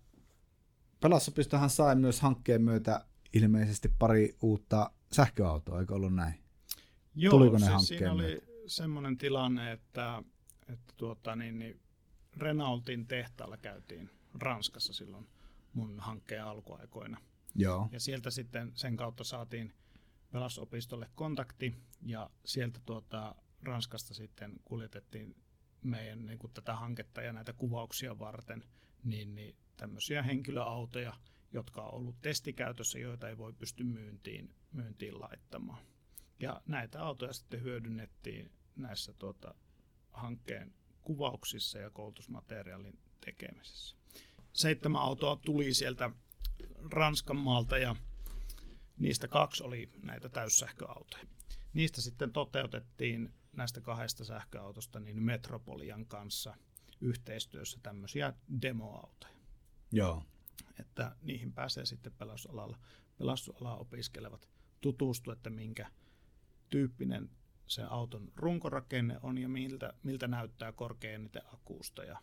[1.00, 6.34] Pelastusopistohan sai myös hankkeen myötä ilmeisesti pari uutta sähköautoa, eikö ollut näin?
[7.16, 10.24] Joo, Tuliko ne siis siinä oli semmoinen tilanne, että,
[10.70, 11.80] että tuota, niin, niin
[12.38, 15.28] Renaultin tehtaalla käytiin Ranskassa silloin
[15.74, 17.22] mun hankkeen alkuaikoina.
[17.56, 17.90] Joo.
[17.92, 19.74] Ja sieltä sitten sen kautta saatiin
[20.32, 25.36] pelastusopistolle kontakti ja sieltä tuota, Ranskasta sitten kuljetettiin
[25.84, 28.64] meidän niin kuin tätä hanketta ja näitä kuvauksia varten,
[29.04, 31.14] niin, niin tämmöisiä henkilöautoja,
[31.54, 35.86] jotka on ollut testikäytössä, joita ei voi pysty myyntiin, myyntiin laittamaan.
[36.40, 39.56] Ja näitä autoja sitten hyödynnettiin näissä tuota,
[40.12, 43.96] hankkeen kuvauksissa ja koulutusmateriaalin tekemisessä.
[44.54, 46.12] Seitsemän autoa tuli sieltä
[46.92, 47.96] Ranskan maalta ja
[49.00, 51.24] niistä kaksi oli näitä täyssähköautoja.
[51.74, 56.56] Niistä sitten toteutettiin näistä kahdesta sähköautosta niin Metropolian kanssa
[57.02, 59.37] yhteistyössä tämmöisiä demoautoja.
[59.92, 60.24] Joo.
[60.80, 62.78] Että niihin pääsee sitten pelastusalalla,
[63.18, 64.50] pelastusalaa opiskelevat
[64.82, 65.92] tutustua, että minkä
[66.70, 67.30] tyyppinen
[67.68, 72.20] se auton runkorakenne on ja miltä, miltä näyttää korkeajännite akuusta ja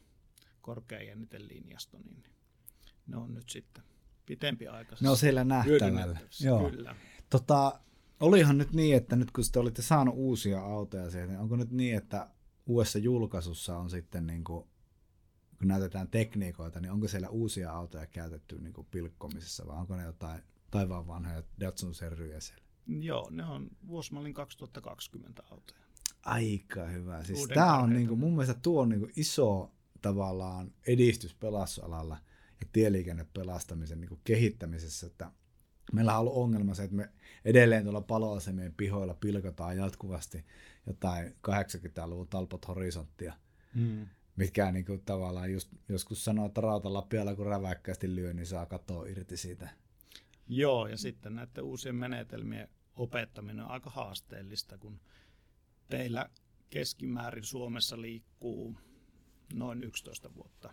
[0.61, 2.25] korkeajännite linjasto, niin
[3.07, 3.85] ne on nyt sitten
[4.27, 4.97] pitempi aika.
[5.01, 6.19] Ne on siellä nähtävällä.
[6.41, 6.71] Joo.
[6.71, 6.97] Kyllä.
[7.31, 7.81] Tota,
[8.21, 11.71] olihan nyt niin, että nyt kun te olitte saanut uusia autoja sieltä, niin onko nyt
[11.71, 12.31] niin, että
[12.67, 14.69] uudessa julkaisussa on sitten niin kuin,
[15.65, 20.03] kun näytetään tekniikoita, niin onko siellä uusia autoja käytetty niin kuin pilkkomisessa vai onko ne
[20.03, 22.65] jotain taivaan vanhoja Datsun serryjä siellä?
[22.87, 25.81] Joo, ne on vuosimallin 2020 autoja.
[26.23, 27.25] Aika hyvä.
[27.25, 29.73] Siis tämä on niin kuin, mun mielestä tuo on niin kuin iso
[30.03, 32.17] tavallaan edistys pelastusalalla
[32.61, 35.31] ja tieliikennepelastamisen niin kuin kehittämisessä, että
[35.93, 37.11] meillä on ollut ongelma se, että me
[37.45, 40.45] edelleen tuolla paloasemien pihoilla pilkataan jatkuvasti
[40.87, 43.35] jotain 80-luvun talpot horisonttia,
[43.75, 44.07] hmm.
[44.37, 49.07] Mitkä niin kuin, tavallaan just, joskus sanoo, että rautalapialla kun räväkkästi lyö, niin saa katoa
[49.07, 49.69] irti siitä.
[50.49, 55.01] Joo, ja sitten näiden uusien menetelmien opettaminen on aika haasteellista, kun
[55.89, 56.31] teillä
[56.71, 58.77] keskimäärin Suomessa liikkuu
[59.53, 60.73] noin 11 vuotta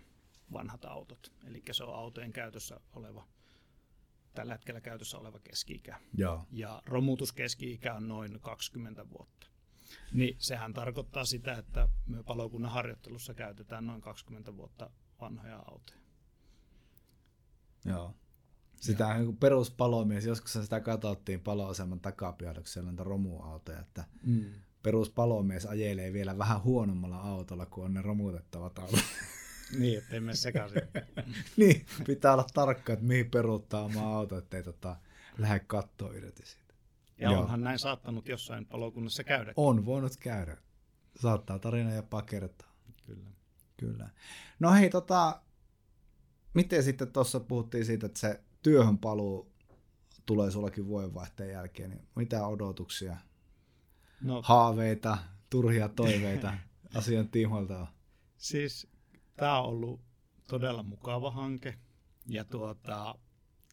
[0.53, 1.31] vanhat autot.
[1.47, 3.27] Eli se on autojen käytössä oleva,
[4.33, 5.99] tällä hetkellä käytössä oleva keski-ikä.
[6.17, 6.45] Joo.
[6.51, 9.47] Ja romutuskeski-ikä on noin 20 vuotta.
[10.13, 14.89] Niin sehän tarkoittaa sitä, että me palokunnan harjoittelussa käytetään noin 20 vuotta
[15.21, 15.99] vanhoja autoja.
[17.85, 18.15] Joo.
[18.81, 24.45] Sitä peruspalomies, joskus sitä katsottiin paloaseman takapihalle, kun siellä on romuautoja, että mm.
[24.83, 28.99] peruspalomies ajelee vielä vähän huonommalla autolla kuin on ne romutettavat autot.
[29.79, 30.81] niin, ettei mene sekaisin.
[31.57, 34.95] niin, pitää olla tarkka, että mihin peruuttaa oma auto, ettei tota,
[35.37, 36.43] lähde kattoa irti.
[37.21, 37.41] Ja Joo.
[37.41, 39.53] onhan näin saattanut jossain palokunnassa käydä.
[39.55, 40.57] On voinut käydä.
[41.15, 42.75] Saattaa tarina jopa kertaa.
[43.05, 43.29] Kyllä.
[43.77, 44.09] Kyllä.
[44.59, 45.41] No hei, tota,
[46.53, 49.51] miten sitten tuossa puhuttiin siitä, että se työhön paluu
[50.25, 53.17] tulee sullakin vuodenvaihteen jälkeen, niin mitä odotuksia,
[54.21, 55.17] no, haaveita,
[55.49, 56.53] turhia toiveita
[56.95, 57.87] asian tiimoilta on?
[58.37, 58.87] Siis
[59.37, 60.01] tämä on ollut
[60.47, 61.77] todella mukava hanke
[62.27, 63.15] ja tuota,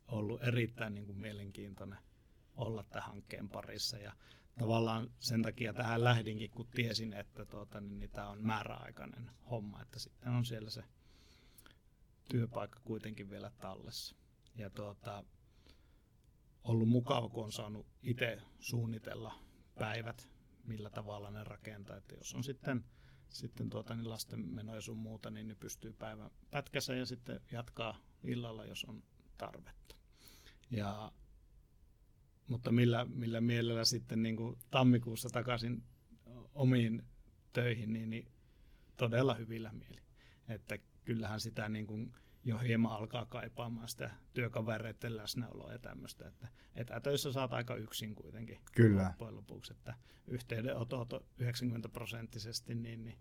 [0.09, 1.99] ollut erittäin niin kuin, mielenkiintoinen
[2.59, 4.13] olla tämän hankkeen parissa ja
[4.59, 9.83] tavallaan sen takia tähän lähdinkin, kun tiesin, että tuota, niin, niin tämä on määräaikainen homma,
[9.83, 10.83] että sitten on siellä se
[12.31, 14.17] työpaikka kuitenkin vielä tallessa.
[14.55, 15.25] Ja tuota,
[16.65, 19.35] ollut mukava, kun on saanut itse suunnitella
[19.79, 20.29] päivät,
[20.65, 21.97] millä tavalla ne rakentaa.
[21.97, 22.85] Että jos on sitten,
[23.29, 27.99] sitten tuota, niin lasten menoja sun muuta, niin ne pystyy päivän pätkässä ja sitten jatkaa
[28.25, 29.03] illalla, jos on
[29.39, 29.97] tarvetta.
[30.71, 31.13] Ja,
[32.49, 35.83] mutta millä, millä mielellä sitten niin kuin tammikuussa takaisin
[36.55, 37.03] omiin
[37.53, 38.29] töihin, niin, niin
[38.97, 40.01] todella hyvillä mieli.
[40.49, 42.13] Että kyllähän sitä niin kuin
[42.45, 48.59] jo hieman alkaa kaipaamaan sitä työkavereiden läsnäoloa ja tämmöistä, että etätöissä saat aika yksin kuitenkin
[48.73, 49.07] Kyllä.
[49.07, 49.95] loppujen lopuksi, että
[50.27, 53.19] yhteydenotot 90 prosenttisesti niin, niin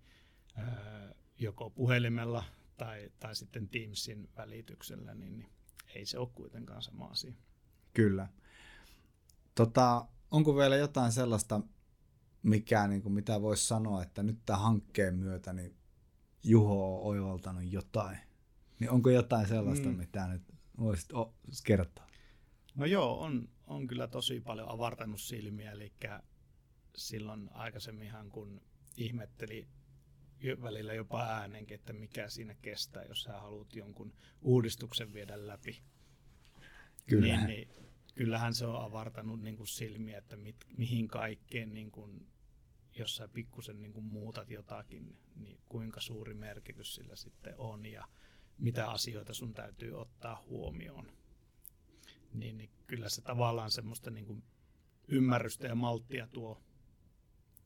[0.56, 2.44] ää, joko puhelimella
[2.78, 5.50] tai, tai sitten Teamsin välityksellä, niin, niin
[5.96, 7.34] ei se ole kuitenkaan sama asia.
[7.94, 8.28] Kyllä.
[9.58, 11.62] Tota, onko vielä jotain sellaista,
[12.44, 15.76] mikä, niin kuin, mitä voisi sanoa, että nyt tämän hankkeen myötä niin
[16.44, 18.18] Juho on oivaltanut jotain?
[18.80, 19.96] Niin onko jotain sellaista, mm.
[19.96, 20.42] mitä nyt
[20.80, 21.10] voisit
[21.66, 22.08] kertoa?
[22.76, 25.94] No joo, on, on kyllä tosi paljon avartanut silmiä, eli
[26.96, 28.62] silloin aikaisemminhan kun
[28.98, 29.68] ihmetteli
[30.62, 35.82] välillä jopa äänenkin, että mikä siinä kestää, jos sä haluat jonkun uudistuksen viedä läpi.
[37.06, 37.46] Kyllä.
[37.46, 37.87] Niin, niin,
[38.18, 42.28] kyllähän se on avartanut niin kuin silmiä, että mit, mihin kaikkeen, niin kuin,
[42.96, 47.86] jos sä pikkusen niin kuin muutat jotakin, niin kuinka suuri merkitys sillä sitten on.
[47.86, 48.08] Ja
[48.58, 51.12] mitä asioita sun täytyy ottaa huomioon.
[52.34, 54.44] Niin, niin kyllä se tavallaan semmoista niin kuin
[55.08, 56.62] ymmärrystä ja malttia tuo,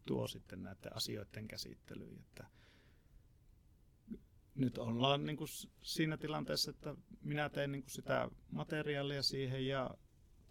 [0.05, 2.19] tuo sitten näiden asioiden käsittelyyn.
[2.19, 2.47] Että
[4.55, 5.49] nyt ollaan niin kuin
[5.81, 9.91] siinä tilanteessa, että minä teen niin kuin sitä materiaalia siihen ja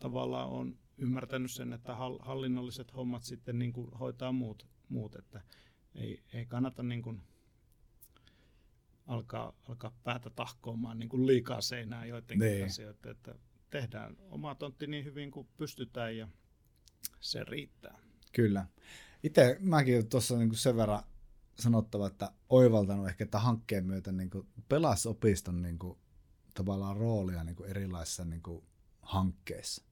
[0.00, 5.40] tavallaan on ymmärtänyt sen, että hallinnolliset hommat sitten niin kuin hoitaa muut, muut että
[5.94, 7.22] ei, ei kannata niin kuin
[9.06, 12.64] alkaa, alkaa päätä tahkoamaan niin kuin liikaa seinää joidenkin niin.
[12.64, 13.34] asioita, että
[13.70, 16.28] tehdään oma tontti niin hyvin kuin pystytään ja
[17.20, 17.98] se riittää.
[18.32, 18.66] Kyllä.
[19.22, 21.02] Itse mäkin tuossa niin sen verran
[21.58, 24.30] sanottava, että oivaltanut ehkä, että hankkeen myötä niin
[24.68, 25.98] pelasopiston niin kuin,
[26.54, 28.64] tavallaan roolia niin kuin erilaisissa niin kuin,
[29.02, 29.89] hankkeissa.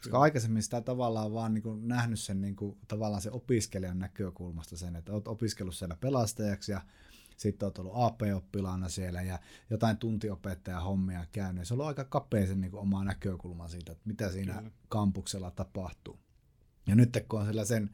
[0.00, 0.22] Koska Kyllä.
[0.22, 4.96] aikaisemmin sitä tavallaan vaan niin kuin, nähnyt sen niin kuin, tavallaan se opiskelijan näkökulmasta sen,
[4.96, 6.80] että olet opiskellut siellä pelastajaksi ja
[7.36, 9.38] sitten olet ollut AP-oppilaana siellä ja
[9.70, 11.68] jotain tuntiopettaja hommia käynyt.
[11.68, 14.70] Se on ollut aika kapea sen niin kuin, oma näkökulma siitä, että mitä siinä Kyllä.
[14.88, 16.18] kampuksella tapahtuu.
[16.86, 17.90] Ja nyt kun on siellä sen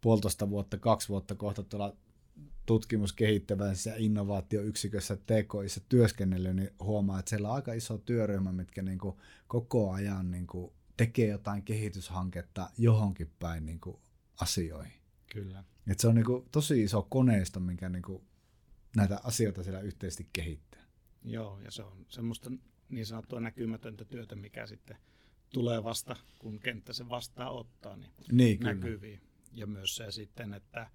[0.00, 1.96] puolitoista vuotta, kaksi vuotta kohta tuolla
[2.66, 9.16] tutkimuskehittävässä innovaatioyksikössä TKIssä työskennellyt, niin huomaa, että siellä on aika iso työryhmä, mitkä niin kuin
[9.46, 13.96] koko ajan niin kuin tekee jotain kehityshanketta johonkin päin niin kuin
[14.40, 15.00] asioihin.
[15.32, 15.64] Kyllä.
[15.86, 18.22] Et se on niin kuin tosi iso koneisto, minkä niin kuin
[18.96, 20.84] näitä asioita siellä yhteisesti kehittää.
[21.24, 22.50] Joo, ja se on semmoista
[22.88, 24.96] niin sanottua näkymätöntä työtä, mikä sitten
[25.54, 29.20] tulee vasta, kun kenttä se vastaa ottaa, niin, niin näkyviin.
[29.52, 30.90] Ja myös se sitten, että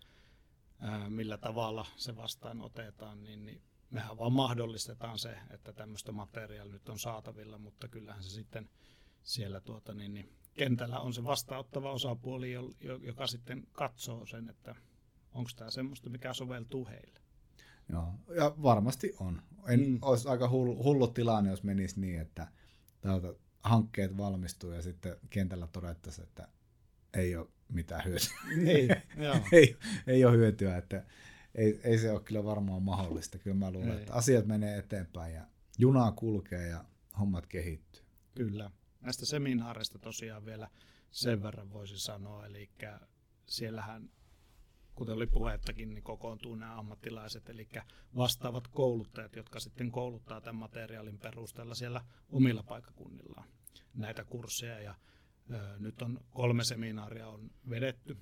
[0.79, 6.73] ää, millä tavalla se vastaan otetaan, niin, niin mehän vaan mahdollistetaan se, että tämmöistä materiaalia
[6.73, 8.69] nyt on saatavilla, mutta kyllähän se sitten
[9.23, 12.51] siellä tuota, niin, niin, kentällä on se vastaanottava osapuoli,
[13.01, 14.75] joka sitten katsoo sen, että
[15.33, 17.19] onko tämä semmoista, mikä soveltuu heille.
[17.89, 19.41] Joo, ja varmasti on.
[19.67, 19.99] En, mm.
[20.01, 22.47] Olisi aika hullu, hullu tilanne, jos menisi niin, että
[23.01, 26.47] täältä hankkeet valmistuu ja sitten kentällä todettaisiin, että
[27.13, 28.35] ei ole mitään hyötyä.
[28.55, 28.89] Niin,
[29.51, 31.05] ei, ei ole hyötyä, että
[31.55, 33.37] ei, ei se ole kyllä varmaan mahdollista.
[33.37, 33.97] Kyllä mä luulen, ei.
[33.97, 36.85] että asiat menee eteenpäin ja junaa kulkee ja
[37.19, 38.03] hommat kehittyy.
[38.35, 38.71] Kyllä.
[39.03, 40.69] Näistä seminaareista tosiaan vielä
[41.11, 42.69] sen verran voisi sanoa, eli
[43.45, 44.09] siellähän
[44.95, 47.69] kuten oli puhettakin, niin kokoontuu nämä ammattilaiset, eli
[48.15, 53.47] vastaavat kouluttajat, jotka sitten kouluttaa tämän materiaalin perusteella siellä omilla paikakunnillaan
[53.93, 54.79] näitä kursseja.
[54.79, 54.95] Ja,
[55.53, 58.17] ö, nyt on kolme seminaaria on vedetty,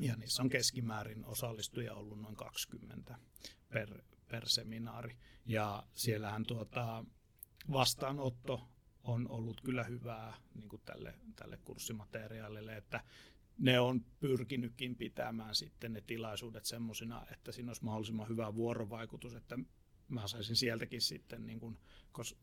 [0.00, 3.18] ja niissä on keskimäärin osallistujia ollut noin 20
[3.68, 5.16] per, per seminaari.
[5.46, 7.04] Ja siellähän tuota,
[7.72, 8.71] vastaanotto
[9.04, 13.00] on ollut kyllä hyvää niin kuin tälle, tälle kurssimateriaalille, että
[13.58, 19.58] ne on pyrkinytkin pitämään sitten ne tilaisuudet semmoisina, että siinä olisi mahdollisimman hyvä vuorovaikutus, että
[20.08, 21.78] mä saisin sieltäkin sitten niin kuin,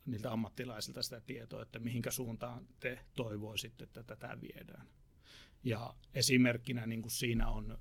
[0.06, 4.88] niiltä ammattilaisilta sitä tietoa, että mihinkä suuntaan te toivoisitte, että tätä viedään.
[5.64, 7.78] Ja esimerkkinä niin kuin siinä on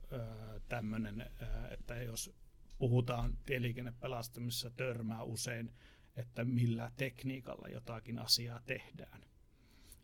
[0.68, 1.30] tämmöinen,
[1.70, 2.34] että jos
[2.78, 5.72] puhutaan tieliikennepelastamisessa törmää usein,
[6.18, 9.24] että millä tekniikalla jotakin asiaa tehdään.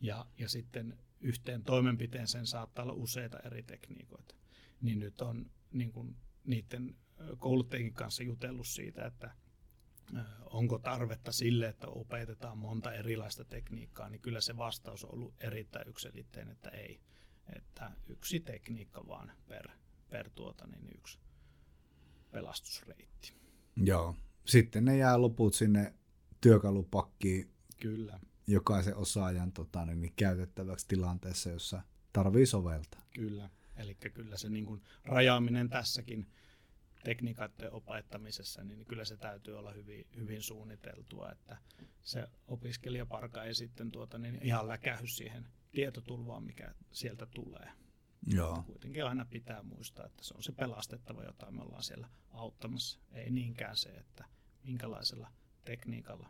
[0.01, 4.35] Ja, ja sitten yhteen toimenpiteeseen saattaa olla useita eri tekniikoita.
[4.81, 6.97] Niin nyt on niin kuin niiden
[7.39, 9.35] kouluttajien kanssa jutellut siitä, että
[10.51, 15.89] onko tarvetta sille, että opetetaan monta erilaista tekniikkaa, niin kyllä se vastaus on ollut erittäin
[15.89, 17.01] yksilitteinen, että ei.
[17.57, 19.69] Että yksi tekniikka vaan per,
[20.11, 21.19] per tuota, niin yksi
[22.33, 23.35] pelastusreitti.
[23.77, 24.17] Joo.
[24.45, 25.95] Sitten ne jää loput sinne
[26.45, 27.51] työkalupakkiin.
[27.81, 33.03] Kyllä jokaisen osaajan tota, niin, niin, käytettäväksi tilanteessa, jossa tarvii soveltaa.
[33.15, 36.27] Kyllä, eli kyllä se niin kuin rajaaminen tässäkin
[37.05, 41.57] tekniikoiden opettamisessa, niin kyllä se täytyy olla hyvin, hyvin suunniteltua, että
[42.03, 47.69] se opiskelijaparka ei sitten tuota, niin ihan läkähy siihen tietotulvaan, mikä sieltä tulee.
[48.27, 48.63] Joo.
[48.67, 52.99] Kuitenkin aina pitää muistaa, että se on se pelastettava, jota me ollaan siellä auttamassa.
[53.13, 54.25] Ei niinkään se, että
[54.63, 55.33] minkälaisella
[55.65, 56.29] tekniikalla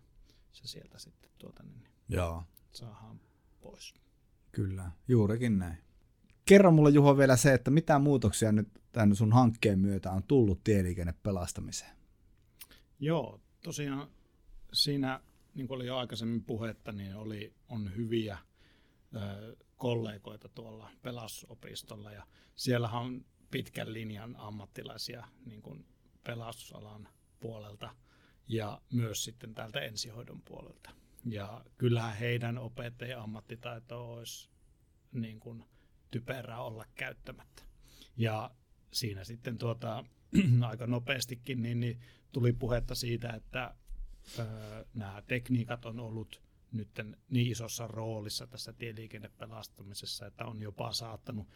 [0.53, 2.43] se sieltä sitten tuota, niin Joo.
[2.73, 3.21] saadaan
[3.61, 3.95] pois.
[4.53, 5.79] Kyllä, juurikin näin.
[6.45, 10.65] Kerro mulle Juho vielä se, että mitä muutoksia nyt tämän sun hankkeen myötä on tullut
[10.65, 11.97] tieliikennepelastamiseen?
[13.01, 14.09] Joo, tosiaan
[14.73, 15.21] siinä,
[15.55, 18.39] niin kuin oli jo aikaisemmin puhetta, niin oli, on hyviä
[19.17, 25.87] ö, kollegoita tuolla pelastusopistolla ja siellä on pitkän linjan ammattilaisia niin kuin
[26.25, 27.09] pelastusalan
[27.41, 27.91] puolelta
[28.49, 30.91] ja myös sitten täältä ensihoidon puolelta.
[31.25, 34.49] Ja kyllähän heidän opettajan ammattitaito olisi
[35.13, 35.65] niin kuin
[36.11, 37.63] typerää olla käyttämättä.
[38.17, 38.51] Ja
[38.93, 40.05] siinä sitten tuota,
[40.69, 42.01] aika nopeastikin niin, niin
[42.33, 43.75] tuli puhetta siitä, että
[44.39, 44.45] ö,
[44.95, 46.89] nämä tekniikat on ollut nyt
[47.31, 51.49] niin isossa roolissa tässä tieliikennepelastamisessa, että on jopa saattanut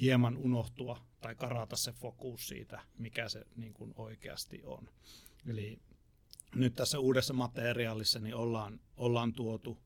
[0.00, 4.88] hieman unohtua tai karata se fokus siitä, mikä se niin kuin oikeasti on.
[5.46, 5.78] Eli
[6.54, 9.78] nyt tässä uudessa materiaalissa niin ollaan, ollaan tuotu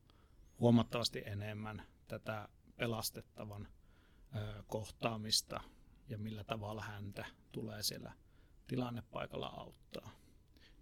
[0.59, 3.67] huomattavasti enemmän tätä pelastettavan
[4.35, 5.61] ö, kohtaamista
[6.09, 8.13] ja millä tavalla häntä tulee siellä
[8.67, 10.11] tilannepaikalla auttaa.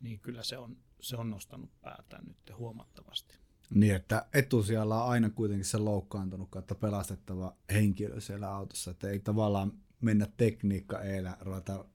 [0.01, 3.35] niin kyllä se on, se on nostanut päätään nyt huomattavasti.
[3.69, 9.19] Niin, että etusijalla on aina kuitenkin se loukkaantunut kautta pelastettava henkilö siellä autossa, että ei
[9.19, 11.85] tavallaan mennä tekniikka eellä ruveta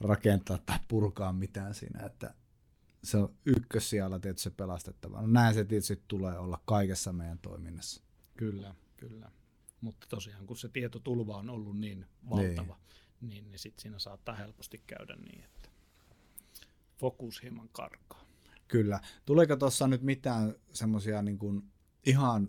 [0.00, 2.34] rakentaa tai purkaa mitään siinä, että
[3.04, 5.20] se on ykkössijalla tietysti pelastettava.
[5.20, 8.02] No näin se tietysti tulee olla kaikessa meidän toiminnassa.
[8.36, 9.30] Kyllä, kyllä.
[9.80, 12.78] Mutta tosiaan kun se tietotulva on ollut niin valtava,
[13.20, 15.68] niin, niin, niin sitten siinä saattaa helposti käydä niin, että
[16.96, 18.26] fokus hieman karkaa.
[18.68, 19.00] Kyllä.
[19.24, 21.38] Tuleeko tuossa nyt mitään semmoisia niin
[22.06, 22.48] ihan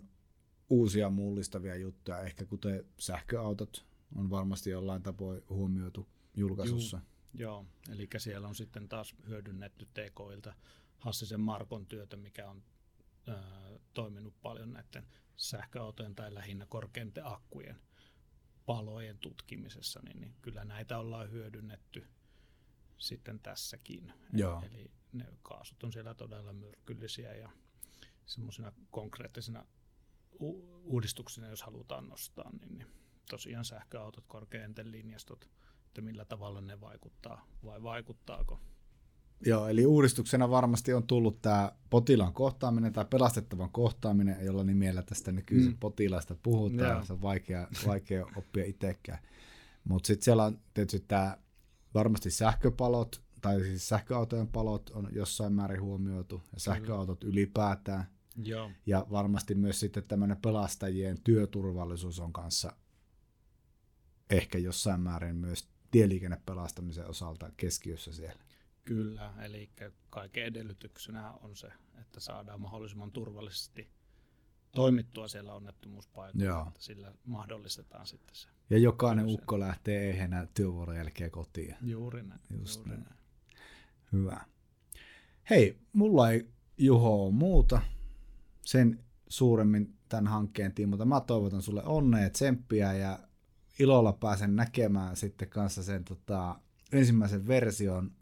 [0.70, 6.96] uusia mullistavia juttuja, ehkä kuten sähköautot on varmasti jollain tapoin huomioitu julkaisussa?
[6.96, 7.17] Juu.
[7.34, 10.54] Joo, eli siellä on sitten taas hyödynnetty TKilta
[10.98, 12.62] Hassisen Markon työtä, mikä on
[13.28, 13.32] ö,
[13.94, 17.80] toiminut paljon näiden sähköautojen tai lähinnä korkeinten akkujen
[18.66, 22.06] palojen tutkimisessa, niin, niin kyllä näitä ollaan hyödynnetty
[22.98, 24.12] sitten tässäkin.
[24.32, 24.62] Joo.
[24.66, 27.50] Eli ne kaasut on siellä todella myrkyllisiä ja
[28.26, 29.66] semmoisena konkreettisena
[30.40, 32.86] u- uudistuksena, jos halutaan nostaa, niin, niin
[33.30, 35.50] tosiaan sähköautot, korkeinten linjastot,
[35.88, 38.60] että millä tavalla ne vaikuttaa vai vaikuttaako.
[39.46, 45.32] Joo, eli uudistuksena varmasti on tullut tämä potilaan kohtaaminen tai pelastettavan kohtaaminen, jolla nimellä tästä
[45.32, 45.78] nykyisin mm.
[45.78, 47.04] potilaasta puhutaan, Joo.
[47.04, 49.18] se on vaikea, vaikea oppia itsekään.
[49.84, 51.36] Mutta sitten siellä on tietysti tämä
[51.94, 58.04] varmasti sähköpalot, tai siis sähköautojen palot on jossain määrin huomioitu, ja sähköautot ylipäätään.
[58.44, 58.70] Joo.
[58.86, 62.72] Ja varmasti myös sitten tämmöinen pelastajien työturvallisuus on kanssa
[64.30, 68.42] ehkä jossain määrin myös tieliikennepelastamisen osalta keskiössä siellä.
[68.84, 69.70] Kyllä, eli
[70.10, 71.68] kaiken edellytyksenä on se,
[72.00, 73.88] että saadaan mahdollisimman turvallisesti
[74.74, 76.64] toimittua siellä onnettomuuspaikalla, Joo.
[76.68, 78.48] että sillä mahdollistetaan sitten se.
[78.70, 79.40] Ja jokainen työsen.
[79.40, 81.76] ukko lähtee ehjänä työvuoron jälkeen kotiin.
[81.82, 82.40] Juuri näin.
[82.58, 83.02] Just juuri näin.
[83.02, 83.16] näin.
[84.12, 84.40] Hyvä.
[85.50, 86.48] Hei, mulla ei
[86.78, 87.80] Juho ole muuta
[88.64, 91.04] sen suuremmin tämän hankkeen tiimoilta.
[91.04, 93.18] Mä toivotan sulle onnea, tsemppiä ja
[93.78, 96.60] ilolla pääsen näkemään sitten kanssa sen tota,
[96.92, 98.12] ensimmäisen version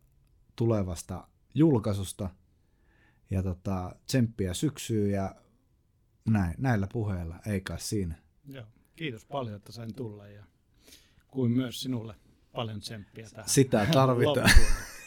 [0.57, 2.31] tulevasta julkaisusta.
[3.31, 5.35] Ja tota, tsemppiä syksyyn ja
[6.29, 8.15] näin, näillä puheilla, ei kai siinä.
[8.49, 8.65] Joo,
[8.97, 10.45] kiitos paljon, että sain tulla ja
[11.29, 12.15] kuin myös sinulle
[12.53, 13.49] paljon tsemppiä tähän.
[13.49, 14.51] Sitä tarvitaan.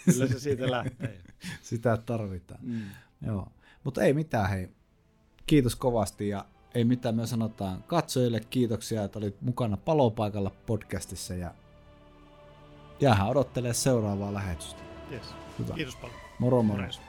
[0.05, 1.21] Kyllä se siitä lähtee.
[1.62, 2.59] Sitä tarvitaan.
[2.63, 2.81] Mm.
[3.25, 3.51] Joo.
[3.83, 4.69] Mutta ei mitään, hei.
[5.47, 11.53] Kiitos kovasti ja ei mitään, me sanotaan katsojille kiitoksia, että olit mukana palopaikalla podcastissa ja
[12.99, 14.82] jäähän odottelee seuraavaa lähetystä.
[15.12, 15.36] Yes.
[15.60, 15.73] Hyvä.
[15.73, 16.19] Kiitos paljon.
[16.39, 16.77] Moro moro.
[16.77, 17.01] Morjens.